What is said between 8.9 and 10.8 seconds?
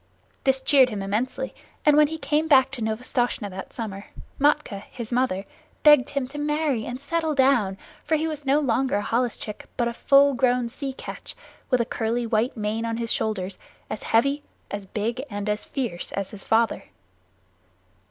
a holluschick but a full grown